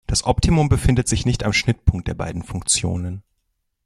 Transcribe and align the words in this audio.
Das 0.07 0.23
Optimum 0.23 0.67
befindet 0.67 1.07
sich 1.07 1.27
nicht 1.27 1.43
am 1.43 1.53
Schnittpunkt 1.53 2.07
der 2.07 2.15
beiden 2.15 2.41
Funktionen. 2.41 3.21